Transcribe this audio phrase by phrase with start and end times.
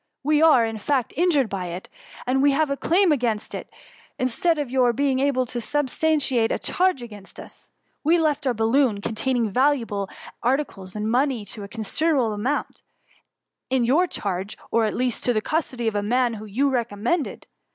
[0.23, 1.87] We are, in fact, injured by it,
[2.25, 3.65] and we have a claim against you
[4.17, 7.69] instead of your being able to substantiate a charge against us.
[8.03, 10.09] We left our balloon, containing valuable
[10.41, 12.81] ar ticles, and money to a considerable amount,
[13.69, 17.45] in your charge, or, at least, in the custody of a man whom you recommended.